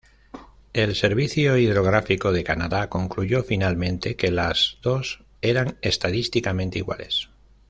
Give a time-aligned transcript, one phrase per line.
[0.73, 7.29] El Servicio Hidrográfico de Canadá concluyó finalmente que las dos eran estadísticamente iguales.